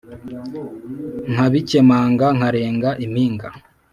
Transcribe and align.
Nkabikempanga 1.31 2.27
nkarenga 2.37 2.89
impinga 3.05 3.49